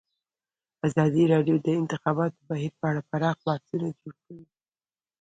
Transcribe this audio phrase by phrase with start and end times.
[0.87, 4.43] ازادي راډیو د د انتخاباتو بهیر په اړه پراخ بحثونه جوړ کړي.